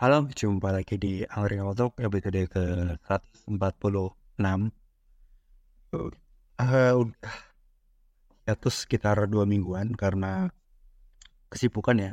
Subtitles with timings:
[0.00, 4.64] Halo, jumpa lagi di Angkring Auto episode ke 146 uh,
[6.96, 7.36] udah.
[8.48, 10.48] Jatuh sekitar dua mingguan karena
[11.52, 12.10] kesibukan ya.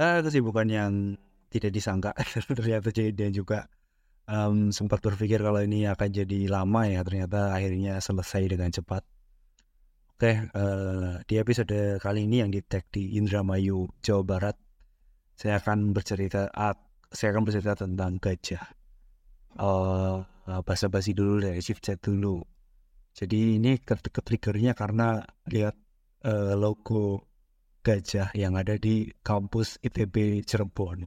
[0.00, 1.20] Uh, kesibukan yang
[1.52, 2.16] tidak disangka
[2.56, 3.68] ternyata jadi dan juga
[4.24, 9.04] um, sempat berpikir kalau ini akan jadi lama ya ternyata akhirnya selesai dengan cepat.
[10.16, 14.56] Oke uh, di episode kali ini yang di tag di Indramayu Jawa Barat
[15.36, 18.64] saya akan bercerita uh, saya akan bercerita tentang gajah.
[19.52, 20.24] Uh,
[20.64, 22.40] basa-basi dulu deh shift chat dulu.
[23.12, 23.94] Jadi ini ke,
[24.72, 25.20] karena
[25.52, 25.76] lihat
[26.24, 27.28] uh, logo
[27.84, 31.04] gajah yang ada di kampus ITB Cirebon.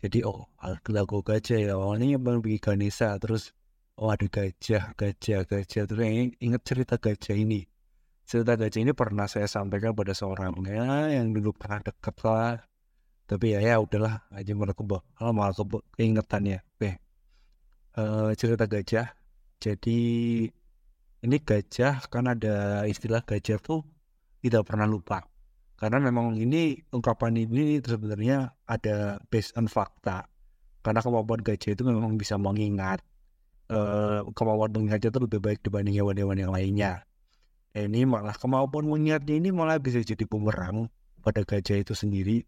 [0.00, 0.48] Jadi oh
[0.88, 1.76] logo gajah ya.
[1.76, 3.52] Awalnya yang bikin Ganesha terus
[4.00, 5.84] oh ada gajah gajah gajah.
[5.84, 6.04] Terus
[6.40, 7.68] ingat cerita gajah ini.
[8.24, 12.69] Cerita gajah ini pernah saya sampaikan pada seorang ya yang dulu pernah deket lah
[13.30, 16.90] tapi ya ya udahlah aja malah kebo malah kebo keingetannya oke.
[17.94, 19.14] Uh, cerita gajah.
[19.62, 19.98] Jadi
[21.22, 23.86] ini gajah kan ada istilah gajah tuh
[24.42, 25.22] tidak pernah lupa.
[25.78, 30.26] Karena memang ini ungkapan ini sebenarnya ada based on fakta.
[30.82, 32.98] Karena kemampuan gajah itu memang bisa mengingat
[33.70, 37.06] uh, kemampuan mengingatnya itu lebih baik dibanding hewan-hewan yang lainnya.
[37.78, 40.90] Ini malah kemampuan mengingatnya ini malah bisa jadi bumerang
[41.22, 42.42] pada gajah itu sendiri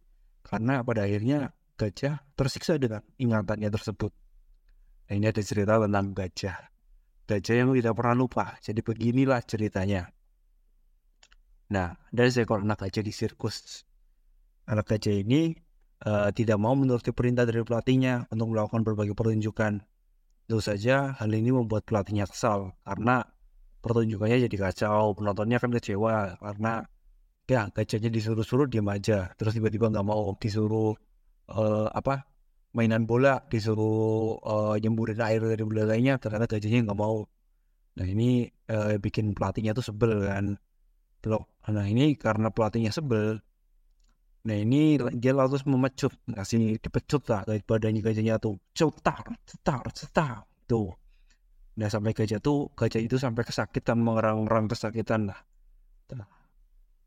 [0.46, 4.12] karena pada akhirnya gajah tersiksa dengan ingatannya tersebut
[5.08, 6.72] nah, ini ada cerita tentang gajah
[7.32, 8.44] gajah yang tidak pernah lupa.
[8.60, 10.10] Jadi beginilah ceritanya.
[11.72, 13.88] Nah, dari seekor anak gajah di sirkus.
[14.68, 15.56] Anak gajah ini
[16.04, 19.80] uh, tidak mau menuruti perintah dari pelatihnya untuk melakukan berbagai pertunjukan.
[20.44, 23.24] Tentu saja hal ini membuat pelatihnya kesal karena
[23.80, 26.84] pertunjukannya jadi kacau, penontonnya kan kecewa karena
[27.52, 30.96] ya gajahnya disuruh-suruh diam aja, terus tiba-tiba nggak mau disuruh
[31.52, 32.24] uh, apa
[32.72, 37.28] mainan bola disuruh uh, nyemburin air dari bola lainnya ternyata gajahnya nggak mau.
[38.00, 40.56] Nah ini uh, bikin pelatihnya tuh sebel kan.
[41.28, 43.38] Loh, nah ini karena pelatihnya sebel
[44.42, 48.58] nah ini dia lalu memecut ngasih dipecut lah dari badannya gajahnya tuh.
[48.74, 50.36] Cetar cetar cetar
[50.66, 50.90] tuh.
[51.78, 55.38] Nah sampai gajah tuh gajah itu sampai kesakitan mengerang-erang kesakitan lah.
[56.12, 56.26] Nah,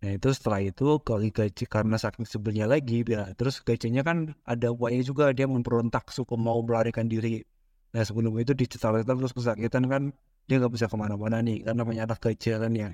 [0.06, 4.70] Nah itu setelah itu kalau gaji karena saking sebelnya lagi, ya, terus gajahnya kan ada
[4.70, 7.42] upaya juga dia memberontak suka mau melarikan diri.
[7.90, 10.14] Nah sebelum itu dicetak terus kesakitan kan
[10.46, 12.90] dia nggak bisa ke mana-mana nih karena banyak anak gajah kan ya.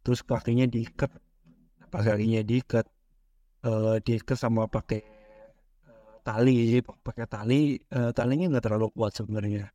[0.00, 1.12] Terus kakinya diikat,
[1.92, 2.88] pas kakinya diikat,
[3.68, 5.04] uh, diikat sama pakai
[5.84, 9.68] uh, tali, pakai tali, uh, talinya nggak terlalu kuat sebenarnya.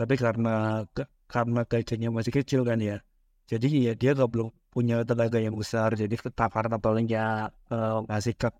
[0.00, 0.80] Tapi karena
[1.28, 3.04] karena gajahnya masih kecil kan ya,
[3.44, 5.96] jadi ya dia nggak belum punya tenaga yang besar.
[5.96, 8.52] Jadi karena palingnya uh, ngasih cut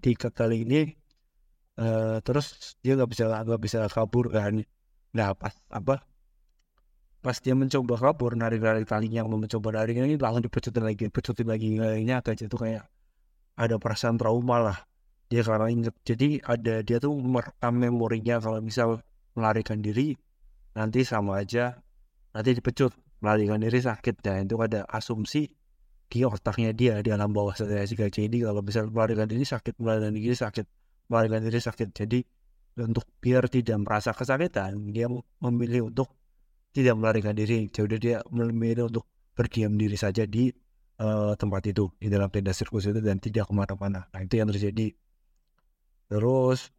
[0.00, 0.80] di cut kali ini
[1.76, 4.64] uh, terus dia nggak bisa nggak bisa kabur kan.
[5.12, 6.00] Nah pas apa
[7.20, 11.44] pas dia mencoba kabur narik narik talinya mau mencoba narik ini langsung dipecutin lagi pecutin
[11.52, 11.76] lagi.
[11.76, 12.84] Kayaknya agak itu kayak
[13.60, 14.78] ada perasaan trauma lah.
[15.28, 19.04] Dia karena inget jadi ada dia tuh merekam memorinya kalau misal
[19.36, 20.16] melarikan diri
[20.72, 21.76] nanti sama aja
[22.32, 24.24] nanti dipecut melarikan diri sakit.
[24.24, 25.57] Dan itu ada asumsi
[26.08, 30.12] di otaknya dia di alam bawah sadar si ini kalau bisa melarikan diri sakit melarikan
[30.16, 30.66] diri sakit
[31.12, 31.88] melarikan diri sakit.
[31.92, 32.18] Jadi
[32.78, 35.08] untuk biar tidak merasa kesakitan dia
[35.40, 36.08] memilih untuk
[36.72, 37.68] tidak melarikan diri.
[37.68, 39.04] Jadi dia memilih untuk
[39.36, 40.48] berdiam diri saja di
[41.00, 44.08] uh, tempat itu di dalam tenda sirkus itu dan tidak ke mana-mana.
[44.08, 44.96] Nah itu yang terjadi.
[46.08, 46.72] Terus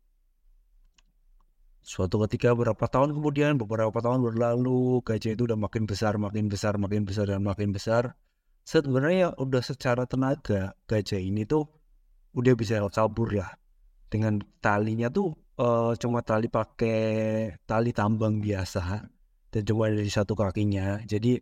[1.89, 6.77] Suatu ketika beberapa tahun kemudian, beberapa tahun berlalu, gajah itu udah makin besar, makin besar,
[6.77, 8.13] makin besar, dan makin besar.
[8.69, 11.65] Sebenarnya udah secara tenaga, gajah ini tuh
[12.37, 13.49] udah bisa kabur ya.
[14.13, 17.01] Dengan talinya tuh uh, cuma tali pakai
[17.65, 19.09] tali tambang biasa
[19.49, 21.01] dan cuma dari satu kakinya.
[21.01, 21.41] Jadi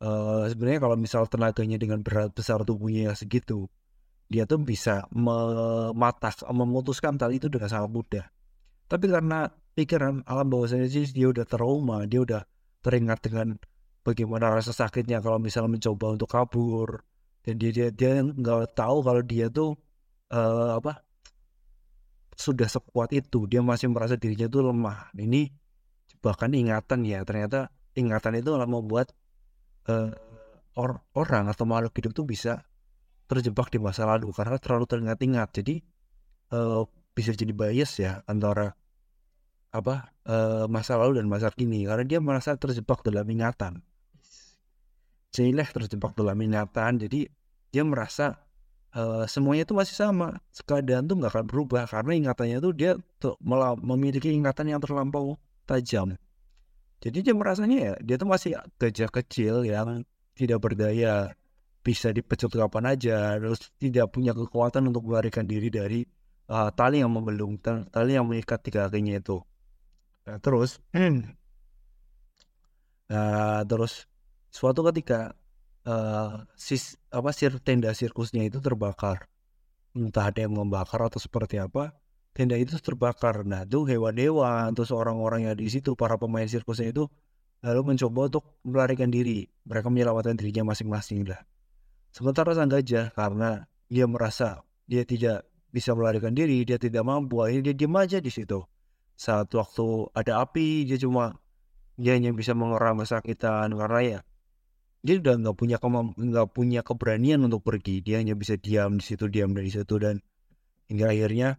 [0.00, 3.68] uh, sebenarnya kalau misal tenaganya dengan berat besar tubuhnya segitu,
[4.32, 8.24] dia tuh bisa mematah, memutuskan tali itu dengan sangat mudah.
[8.88, 9.44] Tapi karena
[9.76, 12.40] pikiran alam bawah sadar dia udah trauma dia udah
[12.80, 13.60] teringat dengan
[14.02, 17.02] bagaimana rasa sakitnya kalau misalnya mencoba untuk kabur.
[17.42, 19.74] Dan dia dia dia nggak tahu kalau dia tuh
[20.30, 21.02] uh, apa
[22.38, 23.46] sudah sekuat itu.
[23.50, 25.10] Dia masih merasa dirinya tuh lemah.
[25.14, 25.50] Ini
[26.22, 29.10] bahkan ingatan ya ternyata ingatan itu membuat
[29.90, 30.14] uh,
[30.78, 32.62] or orang atau makhluk hidup tuh bisa
[33.26, 35.48] terjebak di masa lalu karena terlalu teringat-ingat.
[35.50, 35.82] Jadi
[36.54, 38.72] uh, bisa jadi bias ya antara
[39.72, 43.80] apa uh, masa lalu dan masa kini karena dia merasa terjebak dalam ingatan
[45.32, 47.24] Jaileh terjebak dalam ingatan jadi
[47.72, 48.36] dia merasa
[48.92, 50.36] uh, semuanya itu masih sama.
[50.68, 55.40] Keadaan tuh nggak akan berubah karena ingatannya tuh dia tuh malah memiliki ingatan yang terlampau
[55.64, 56.14] tajam.
[57.02, 60.06] Jadi dia merasanya ya dia tuh masih gajah kecil yang
[60.36, 61.32] tidak berdaya.
[61.82, 66.06] Bisa dipecut kapan aja terus tidak punya kekuatan untuk melarikan diri dari
[66.46, 69.42] uh, tali yang membelung tali yang mengikat tiga kakinya itu.
[70.30, 70.78] Nah, terus
[73.10, 74.06] nah, terus
[74.52, 75.32] suatu ketika
[75.88, 79.26] uh, sis apa sir tenda sirkusnya itu terbakar.
[79.96, 81.96] Entah ada yang membakar atau seperti apa
[82.36, 83.44] tenda itu terbakar.
[83.48, 87.08] Nah itu hewan-hewan terus orang-orang yang di situ para pemain sirkusnya itu
[87.64, 89.48] lalu mencoba untuk melarikan diri.
[89.64, 91.40] Mereka menyelamatkan dirinya masing-masing lah.
[92.12, 97.72] Sementara sang gajah karena dia merasa dia tidak bisa melarikan diri dia tidak mampu akhirnya
[97.72, 98.60] dia diam aja di situ.
[99.16, 101.36] Saat waktu ada api dia cuma
[101.96, 103.72] dia hanya bisa mengeram kesakitan.
[103.76, 104.18] Karena ya
[105.02, 109.26] dia udah nggak punya nggak punya keberanian untuk pergi dia hanya bisa diam di situ
[109.26, 110.22] diam dari situ dan
[110.86, 111.58] hingga akhirnya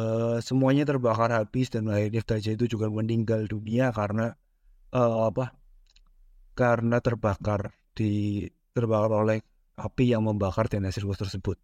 [0.00, 4.32] uh, semuanya terbakar habis dan akhirnya gajah itu juga meninggal dunia karena
[4.96, 5.52] uh, apa
[6.56, 9.38] karena terbakar di terbakar oleh
[9.76, 11.58] api yang membakar tenda sirkus tersebut.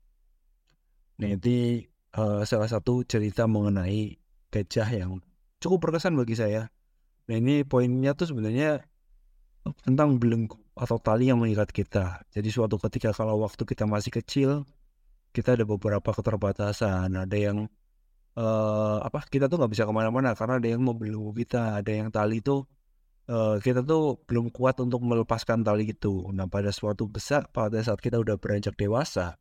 [1.22, 1.86] Nah ini
[2.18, 4.18] uh, salah satu cerita mengenai
[4.50, 5.22] gajah yang
[5.62, 6.68] cukup berkesan bagi saya.
[7.30, 8.82] Nah ini poinnya tuh sebenarnya
[9.84, 12.24] tentang belenggu atau tali yang mengikat kita.
[12.32, 14.50] Jadi suatu ketika kalau waktu kita masih kecil,
[15.36, 17.12] kita ada beberapa keterbatasan.
[17.12, 17.68] Ada yang
[18.40, 19.24] uh, apa?
[19.28, 22.40] Kita tuh nggak bisa ke mana-mana karena ada yang mau belenggu kita, ada yang tali
[22.40, 22.64] itu
[23.30, 26.26] uh, kita tuh belum kuat untuk melepaskan tali itu.
[26.34, 29.36] Nah pada suatu besar, pada saat kita udah beranjak dewasa,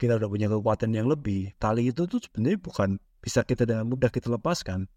[0.00, 1.54] kita udah punya kekuatan yang lebih.
[1.60, 4.90] Tali itu tuh sebenarnya bukan bisa kita dengan mudah kita lepaskan,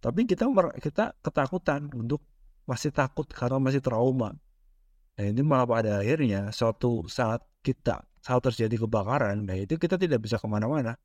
[0.00, 0.48] tapi kita
[0.80, 2.24] kita ketakutan untuk
[2.68, 4.36] masih takut karena masih trauma.
[5.16, 10.20] Nah ini malah pada akhirnya suatu saat kita saat terjadi kebakaran, nah itu kita tidak
[10.20, 11.00] bisa ke mana-mana.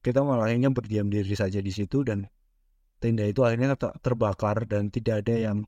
[0.00, 2.24] Kita malah akhirnya berdiam diri saja di situ dan
[3.02, 5.58] tenda itu akhirnya terbakar dan tidak ada yang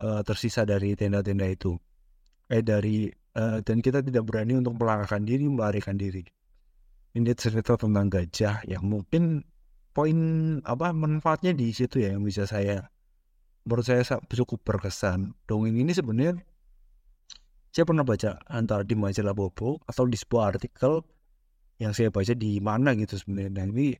[0.00, 1.74] uh, tersisa dari tenda-tenda itu.
[2.48, 6.24] Eh dari uh, dan kita tidak berani untuk melarikan diri, melarikan diri.
[7.12, 9.42] Ini cerita tentang gajah yang mungkin
[9.90, 10.18] poin
[10.62, 12.86] apa manfaatnya di situ ya yang bisa saya
[13.68, 14.00] menurut saya
[14.32, 15.36] cukup berkesan.
[15.44, 16.40] Dongeng ini sebenarnya
[17.68, 21.04] saya pernah baca antara di majalah Bobo atau di sebuah artikel
[21.76, 23.52] yang saya baca di mana gitu sebenarnya.
[23.52, 23.92] Dan ini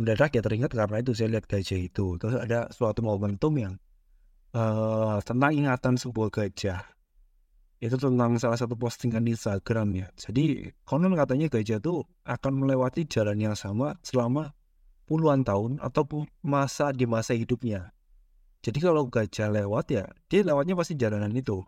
[0.00, 2.16] mendadak ya teringat karena itu saya lihat gajah itu.
[2.16, 3.76] Terus ada suatu momentum yang
[4.56, 6.80] uh, tentang ingatan sebuah gajah.
[7.80, 10.08] Itu tentang salah satu postingan di Instagram ya.
[10.16, 14.56] Jadi konon katanya gajah itu akan melewati jalan yang sama selama
[15.04, 17.92] puluhan tahun ataupun masa di masa hidupnya.
[18.60, 21.64] Jadi kalau gajah lewat ya dia lewatnya pasti jalanan itu.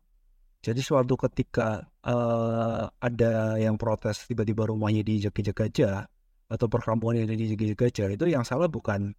[0.62, 6.06] Jadi suatu ketika uh, ada yang protes tiba-tiba rumahnya diinjak-injak gajah
[6.46, 9.16] atau perkampungan yang diinjak-injak gajah itu yang salah bukan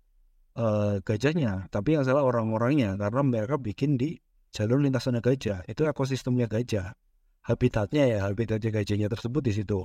[0.55, 4.15] uh, gajahnya, tapi yang salah orang-orangnya karena mereka bikin di
[4.53, 5.65] jalur lintasan gajah.
[5.67, 6.95] Itu ekosistemnya gajah.
[7.43, 9.83] Habitatnya ya habitatnya gajahnya tersebut di situ.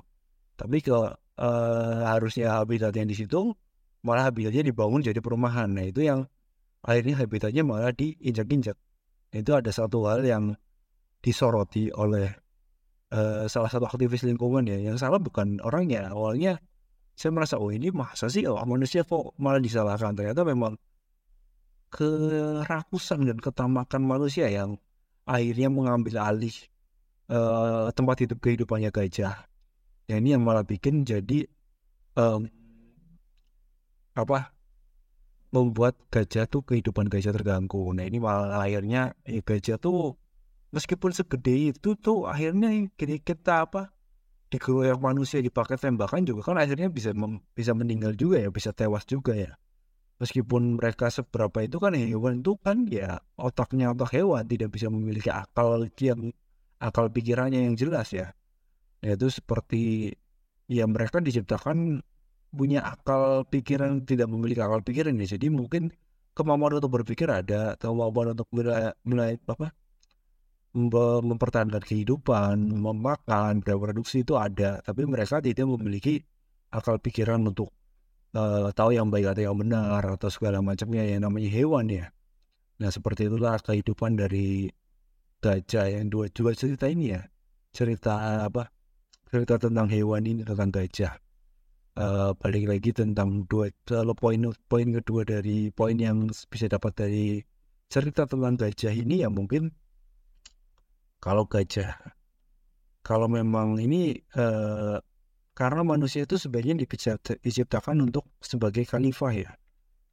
[0.55, 1.11] Tapi kalau
[1.43, 3.50] uh, harusnya habitatnya di situ
[4.06, 5.67] malah habitatnya dibangun jadi perumahan.
[5.75, 6.23] Nah itu yang
[6.84, 8.76] akhirnya habitatnya malah diinjak-injak.
[9.34, 10.56] Itu ada satu hal yang
[11.20, 12.30] disoroti oleh
[13.12, 14.78] uh, salah satu aktivis lingkungan ya.
[14.78, 16.10] Yang salah bukan orangnya.
[16.12, 16.62] Awalnya
[17.19, 20.14] saya merasa oh ini masa sih oh, manusia kok malah disalahkan.
[20.14, 20.78] Ternyata memang
[21.88, 24.76] kerakusan dan ketamakan manusia yang
[25.25, 26.52] akhirnya mengambil alih
[27.32, 29.44] uh, tempat hidup kehidupannya gajah.
[30.08, 31.44] Ya ini yang malah bikin jadi
[32.16, 32.49] um,
[34.16, 34.56] apa
[35.49, 37.93] membuat gajah tuh kehidupan gajah terganggu.
[37.97, 40.21] Nah ini malah akhirnya ya gajah tuh
[40.73, 43.93] meskipun segede itu tuh akhirnya kita apa
[44.49, 47.12] dikeroyok manusia dipakai tembakan juga kan akhirnya bisa
[47.52, 49.52] bisa meninggal juga ya bisa tewas juga ya
[50.19, 55.28] meskipun mereka seberapa itu kan hewan itu kan ya otaknya otak hewan tidak bisa memiliki
[55.28, 56.33] akal yang
[56.81, 58.33] akal pikirannya yang jelas ya
[59.05, 60.17] yaitu seperti
[60.67, 62.02] ya mereka diciptakan
[62.52, 65.37] punya akal pikiran tidak memiliki akal pikiran ya.
[65.37, 65.93] Jadi mungkin
[66.33, 68.49] kemampuan untuk berpikir ada kemampuan untuk
[69.05, 69.75] mulai, apa
[71.25, 74.81] mempertahankan kehidupan memakan bereproduksi itu ada.
[74.85, 76.23] Tapi mereka tidak memiliki
[76.73, 77.73] akal pikiran untuk
[78.37, 82.07] uh, tahu yang baik atau yang benar atau segala macamnya yang namanya hewan ya.
[82.78, 84.71] Nah seperti itulah kehidupan dari
[85.43, 87.26] gajah yang dua dua cerita ini ya.
[87.75, 88.73] Cerita apa
[89.28, 91.27] cerita tentang hewan ini tentang gajah
[91.99, 94.38] uh, balik lagi tentang dua kalau poin
[94.71, 97.43] poin kedua dari poin yang bisa dapat dari
[97.90, 99.75] cerita tentang gajah ini ya mungkin.
[101.19, 101.99] Kalau gajah
[103.02, 105.02] kalau memang ini uh,
[105.59, 106.78] karena manusia itu sebenarnya
[107.43, 109.50] diciptakan untuk sebagai khalifah ya.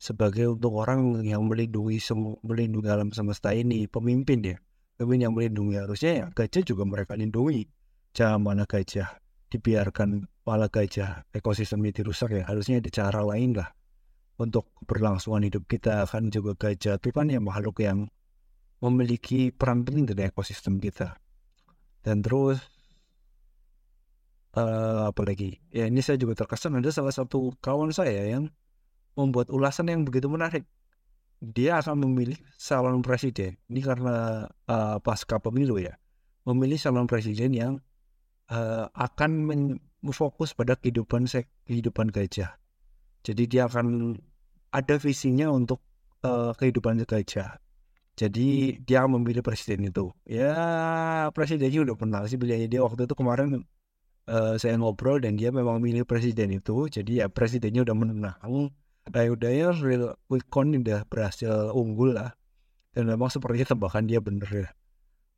[0.01, 4.57] Sebagai untuk orang yang melindungi semua melindungi alam semesta ini pemimpin ya.
[4.97, 5.75] Pemimpin yang melindungi.
[5.77, 7.69] Harusnya ya gajah juga mereka lindungi.
[8.15, 9.21] Jangan mana gajah
[9.53, 12.43] dibiarkan malah gajah ekosistem ini dirusak ya.
[12.45, 13.73] Harusnya ada cara lain lah
[14.37, 16.05] untuk berlangsungan hidup kita.
[16.05, 18.07] Kan juga gajah itu kan ya makhluk yang
[18.79, 21.17] memiliki peran penting dari ekosistem kita.
[22.05, 22.61] Dan terus
[24.53, 25.57] uh, apa lagi?
[25.73, 28.53] Ya ini saya juga terkesan ada salah satu kawan saya yang
[29.17, 30.69] membuat ulasan yang begitu menarik.
[31.41, 33.57] Dia akan memilih calon presiden.
[33.67, 35.97] Ini karena uh, pasca pemilu ya.
[36.45, 37.73] Memilih calon presiden yang
[38.53, 39.31] uh, akan
[40.13, 41.25] fokus pada kehidupan
[41.65, 42.57] kehidupan gajah.
[43.25, 44.17] Jadi dia akan
[44.69, 45.81] ada visinya untuk
[46.21, 47.57] uh, kehidupan gajah.
[48.15, 50.13] Jadi dia memilih presiden itu.
[50.27, 50.53] Ya
[51.33, 52.61] presidennya udah pernah sih beliau.
[52.69, 53.65] Dia waktu itu kemarin
[54.29, 56.87] uh, saya ngobrol dan dia memang milih presiden itu.
[56.87, 58.71] Jadi ya presidennya udah menang.
[59.05, 62.37] Nah udah ya real quick udah berhasil unggul lah.
[62.95, 64.69] Dan memang sepertinya tebakan dia bener ya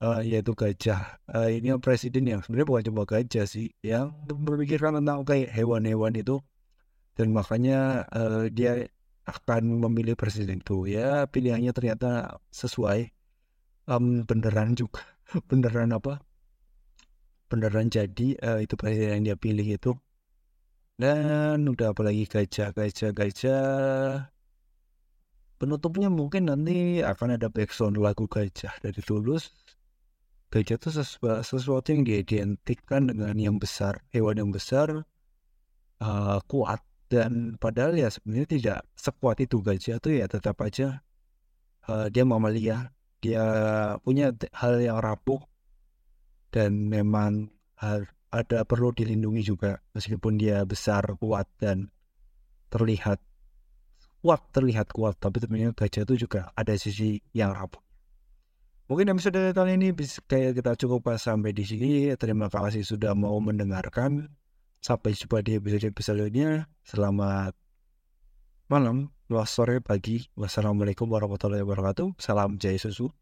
[0.02, 1.18] uh, yaitu gajah.
[1.30, 6.42] Uh, ini presiden yang sebenarnya bukan cuma gajah sih yang berpikirkan tentang kayak hewan-hewan itu.
[7.18, 8.86] Dan makanya uh, dia
[9.26, 10.86] akan memilih presiden itu.
[10.86, 13.10] Ya pilihannya ternyata sesuai
[13.90, 15.02] um, beneran juga.
[15.50, 16.24] Beneran apa?
[17.52, 19.92] Beneran jadi uh, itu presiden yang dia pilih itu.
[20.98, 23.66] Dan udah apalagi gajah gajah gajah.
[25.58, 29.50] Penutupnya mungkin nanti akan ada background lagu gajah dari Tulus
[30.48, 34.04] gajah itu sesuatu, sesuatu yang diidentikan dengan yang besar.
[34.16, 35.04] Hewan yang besar
[36.00, 41.04] uh, kuat dan padahal ya sebenarnya tidak sekuat itu gajah tuh ya tetap aja
[41.92, 42.92] uh, dia mamalia.
[43.18, 43.44] Dia
[44.06, 45.42] punya hal yang rapuh
[46.54, 47.50] dan memang
[48.30, 49.82] ada perlu dilindungi juga.
[49.98, 51.90] Meskipun dia besar kuat dan
[52.70, 53.18] terlihat
[54.22, 57.87] kuat terlihat kuat tapi sebenarnya gajah itu juga ada sisi yang rapuh
[58.88, 61.92] mungkin episode kali ini bisa kayak kita cukup sampai di sini.
[62.16, 64.32] Terima kasih sudah mau mendengarkan.
[64.80, 67.52] Sampai jumpa di episode episodenya selamat
[68.72, 69.12] malam
[69.44, 70.32] sore pagi.
[70.40, 72.16] Wassalamualaikum warahmatullahi wabarakatuh.
[72.16, 73.12] Salam jaya susu